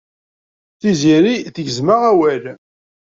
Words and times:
Tiziri 0.79 1.35
tegzem-aɣ 1.55 2.01
awal. 2.11 2.43